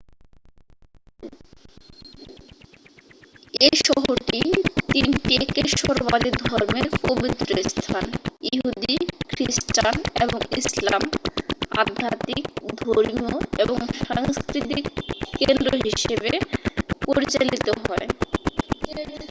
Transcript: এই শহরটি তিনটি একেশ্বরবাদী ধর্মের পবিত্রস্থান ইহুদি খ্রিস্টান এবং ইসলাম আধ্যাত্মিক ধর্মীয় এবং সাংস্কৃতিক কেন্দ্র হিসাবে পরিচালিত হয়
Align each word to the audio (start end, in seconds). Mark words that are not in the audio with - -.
এই 3.61 3.75
শহরটি 3.81 4.39
তিনটি 4.89 5.33
একেশ্বরবাদী 5.43 6.29
ধর্মের 6.41 6.87
পবিত্রস্থান 7.03 8.05
ইহুদি 8.49 8.95
খ্রিস্টান 9.31 9.95
এবং 10.23 10.39
ইসলাম 10.59 11.03
আধ্যাত্মিক 11.73 12.45
ধর্মীয় 12.81 13.33
এবং 13.63 13.77
সাংস্কৃতিক 14.01 14.85
কেন্দ্র 15.39 15.67
হিসাবে 15.85 16.31
পরিচালিত 17.05 17.67
হয় 17.81 18.07